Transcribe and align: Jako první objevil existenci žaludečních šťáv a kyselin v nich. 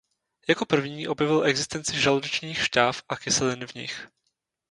Jako 0.49 0.65
první 0.65 1.07
objevil 1.07 1.45
existenci 1.45 2.01
žaludečních 2.01 2.65
šťáv 2.65 3.03
a 3.09 3.15
kyselin 3.15 3.67
v 3.67 3.73
nich. 3.73 4.07